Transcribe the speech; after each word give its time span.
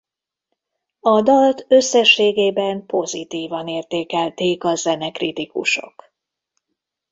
A 0.99 1.21
dalt 1.21 1.65
összességében 1.67 2.85
pozitívan 2.85 3.67
értékelték 3.67 4.63
a 4.63 4.75
zenekritikusok. 4.75 6.11